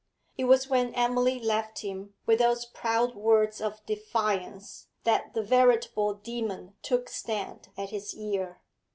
[0.35, 6.15] It was when Emily left him with those proud words of defiance that the veritable
[6.15, 8.61] demon took stand at his ear.